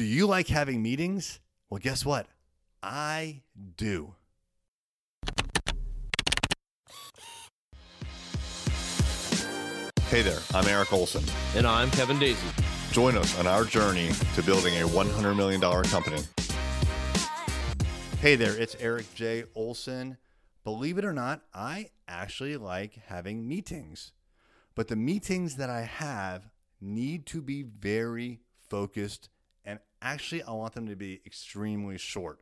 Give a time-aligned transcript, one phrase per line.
[0.00, 1.40] Do you like having meetings?
[1.68, 2.26] Well, guess what?
[2.82, 3.42] I
[3.76, 4.14] do.
[10.08, 11.22] Hey there, I'm Eric Olson.
[11.54, 12.46] And I'm Kevin Daisy.
[12.92, 16.22] Join us on our journey to building a $100 million company.
[18.22, 19.44] Hey there, it's Eric J.
[19.54, 20.16] Olson.
[20.64, 24.12] Believe it or not, I actually like having meetings.
[24.74, 26.48] But the meetings that I have
[26.80, 29.28] need to be very focused
[29.70, 32.40] and actually I want them to be extremely short.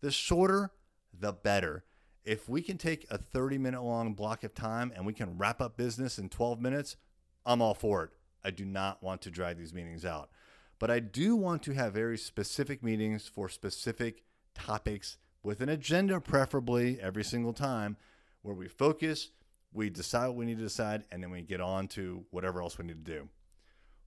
[0.00, 0.70] The shorter,
[1.12, 1.84] the better
[2.24, 5.60] if we can take a 30 minute long block of time and we can wrap
[5.60, 6.96] up business in 12 minutes,
[7.44, 8.10] I'm all for it.
[8.42, 10.30] I do not want to drag these meetings out.
[10.78, 16.20] But I do want to have very specific meetings for specific topics with an agenda,
[16.20, 17.96] preferably every single time,
[18.42, 19.30] where we focus,
[19.72, 22.78] we decide what we need to decide, and then we get on to whatever else
[22.78, 23.28] we need to do.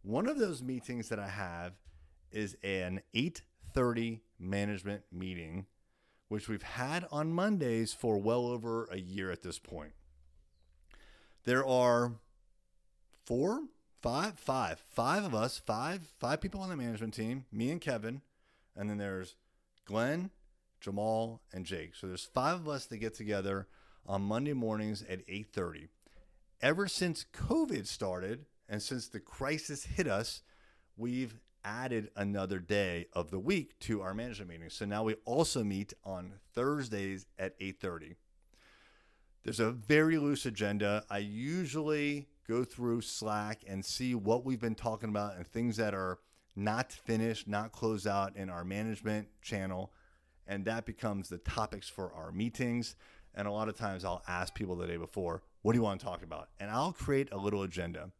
[0.01, 1.73] One of those meetings that I have
[2.31, 5.67] is an 8:30 management meeting
[6.27, 9.93] which we've had on Mondays for well over a year at this point.
[11.45, 12.13] There are
[13.25, 13.63] four,
[14.01, 18.21] five, five, five of us, five, five people on the management team, me and Kevin,
[18.75, 19.35] and then there's
[19.85, 20.31] Glenn,
[20.81, 21.95] Jamal, and Jake.
[21.95, 23.67] So there's five of us that get together
[24.05, 25.87] on Monday mornings at 8:30.
[26.61, 30.41] Ever since COVID started and since the crisis hit us,
[30.97, 34.69] we've added another day of the week to our management meeting.
[34.69, 38.15] So now we also meet on Thursdays at 8:30.
[39.43, 41.03] There's a very loose agenda.
[41.09, 45.93] I usually go through Slack and see what we've been talking about and things that
[45.93, 46.19] are
[46.55, 49.91] not finished, not closed out in our management channel,
[50.47, 52.95] and that becomes the topics for our meetings.
[53.35, 55.99] And a lot of times I'll ask people the day before, what do you want
[55.99, 56.49] to talk about?
[56.59, 58.11] And I'll create a little agenda.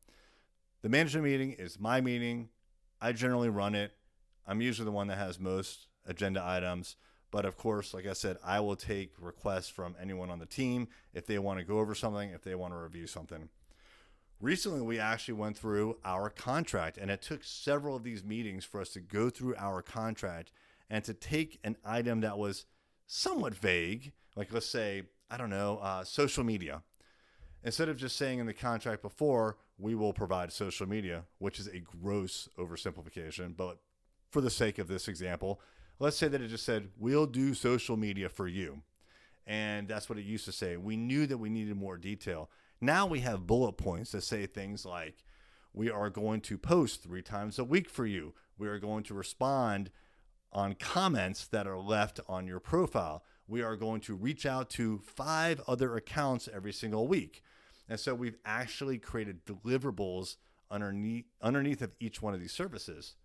[0.81, 2.49] The management meeting is my meeting.
[3.01, 3.93] I generally run it.
[4.47, 6.95] I'm usually the one that has most agenda items.
[7.29, 10.87] But of course, like I said, I will take requests from anyone on the team
[11.13, 13.49] if they want to go over something, if they want to review something.
[14.39, 18.79] Recently, we actually went through our contract, and it took several of these meetings for
[18.79, 20.51] us to go through our contract
[20.89, 22.65] and to take an item that was
[23.07, 26.83] somewhat vague, like let's say, I don't know, uh, social media.
[27.63, 31.67] Instead of just saying in the contract before, we will provide social media, which is
[31.67, 33.55] a gross oversimplification.
[33.55, 33.77] But
[34.31, 35.61] for the sake of this example,
[35.99, 38.81] let's say that it just said, we'll do social media for you.
[39.45, 40.77] And that's what it used to say.
[40.77, 42.49] We knew that we needed more detail.
[42.81, 45.23] Now we have bullet points that say things like,
[45.73, 48.33] we are going to post three times a week for you.
[48.57, 49.91] We are going to respond
[50.51, 53.23] on comments that are left on your profile.
[53.47, 57.43] We are going to reach out to five other accounts every single week.
[57.89, 60.37] And so we've actually created deliverables
[60.69, 63.15] underneath underneath of each one of these services.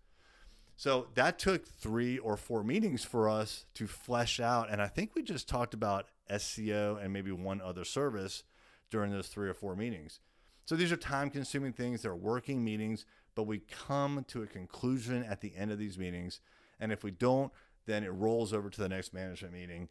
[0.75, 4.71] So that took three or four meetings for us to flesh out.
[4.71, 8.43] And I think we just talked about SEO and maybe one other service
[8.89, 10.19] during those three or four meetings.
[10.65, 15.23] So these are time consuming things, they're working meetings, but we come to a conclusion
[15.23, 16.39] at the end of these meetings.
[16.79, 17.51] And if we don't,
[17.85, 19.89] then it rolls over to the next management meeting.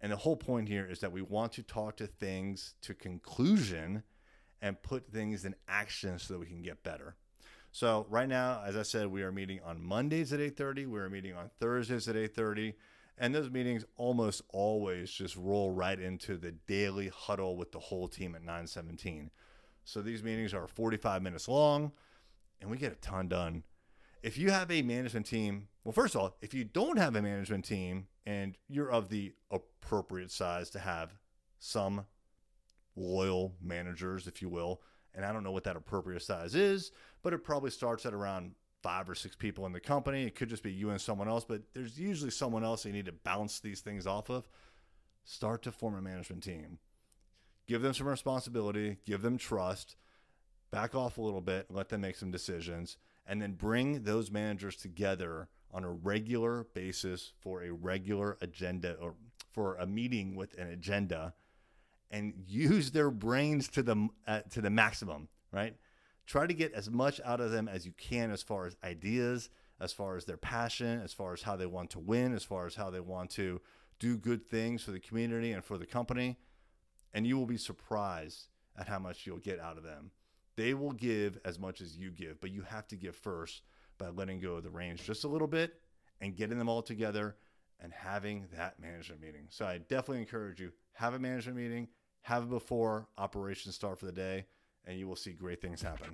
[0.00, 4.02] And the whole point here is that we want to talk to things to conclusion
[4.62, 7.16] and put things in action so that we can get better.
[7.72, 10.86] So right now, as I said, we are meeting on Mondays at 8:30.
[10.86, 12.74] We are meeting on Thursdays at 8:30.
[13.16, 18.08] And those meetings almost always just roll right into the daily huddle with the whole
[18.08, 19.30] team at 917.
[19.84, 21.92] So these meetings are 45 minutes long
[22.60, 23.64] and we get a ton done.
[24.22, 27.22] If you have a management team, well, first of all, if you don't have a
[27.22, 31.16] management team and you're of the appropriate size to have
[31.58, 32.06] some
[32.94, 34.82] loyal managers, if you will.
[35.14, 36.92] And I don't know what that appropriate size is,
[37.24, 38.52] but it probably starts at around
[38.84, 40.22] five or six people in the company.
[40.22, 43.06] It could just be you and someone else, but there's usually someone else you need
[43.06, 44.48] to bounce these things off of.
[45.24, 46.78] Start to form a management team.
[47.66, 49.96] Give them some responsibility, give them trust,
[50.70, 52.96] back off a little bit, let them make some decisions,
[53.26, 59.14] and then bring those managers together on a regular basis for a regular agenda or
[59.52, 61.34] for a meeting with an agenda
[62.10, 65.76] and use their brains to the uh, to the maximum, right?
[66.26, 69.50] Try to get as much out of them as you can as far as ideas,
[69.80, 72.66] as far as their passion, as far as how they want to win, as far
[72.66, 73.60] as how they want to
[73.98, 76.36] do good things for the community and for the company,
[77.12, 80.10] and you will be surprised at how much you'll get out of them.
[80.56, 83.62] They will give as much as you give, but you have to give first
[84.00, 85.74] by letting go of the reins just a little bit
[86.20, 87.36] and getting them all together
[87.78, 89.46] and having that management meeting.
[89.50, 91.86] So I definitely encourage you have a management meeting,
[92.22, 94.46] have it before operations start for the day,
[94.86, 96.08] and you will see great things happen.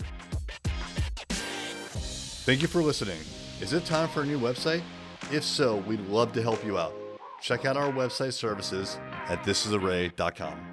[2.45, 3.19] Thank you for listening.
[3.61, 4.83] Is it time for a new website?
[5.33, 6.95] If so, we'd love to help you out.
[7.41, 8.99] Check out our website services
[9.29, 10.66] at thisisarray.com.